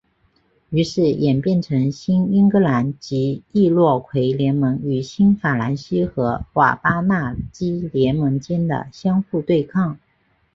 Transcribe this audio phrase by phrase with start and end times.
[0.71, 9.99] 于是演变成新英格兰及易洛魁联盟与新法兰西和瓦巴纳基联盟间的相互对抗。